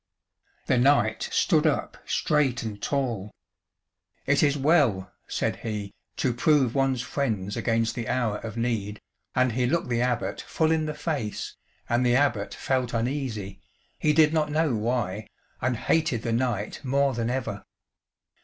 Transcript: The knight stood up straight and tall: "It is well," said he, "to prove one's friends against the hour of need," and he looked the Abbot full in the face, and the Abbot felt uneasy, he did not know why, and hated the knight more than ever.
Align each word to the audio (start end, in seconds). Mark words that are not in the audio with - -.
The 0.65 0.79
knight 0.79 1.29
stood 1.31 1.67
up 1.67 1.95
straight 2.07 2.63
and 2.63 2.81
tall: 2.81 3.29
"It 4.25 4.41
is 4.41 4.57
well," 4.57 5.11
said 5.27 5.57
he, 5.57 5.93
"to 6.17 6.33
prove 6.33 6.73
one's 6.73 7.03
friends 7.03 7.55
against 7.55 7.93
the 7.93 8.07
hour 8.07 8.37
of 8.39 8.57
need," 8.57 8.99
and 9.35 9.51
he 9.51 9.67
looked 9.67 9.89
the 9.89 10.01
Abbot 10.01 10.41
full 10.41 10.71
in 10.71 10.87
the 10.87 10.95
face, 10.95 11.55
and 11.87 12.03
the 12.03 12.15
Abbot 12.15 12.55
felt 12.55 12.95
uneasy, 12.95 13.61
he 13.99 14.11
did 14.11 14.33
not 14.33 14.49
know 14.49 14.73
why, 14.73 15.27
and 15.61 15.77
hated 15.77 16.23
the 16.23 16.33
knight 16.33 16.83
more 16.83 17.13
than 17.13 17.29
ever. 17.29 17.63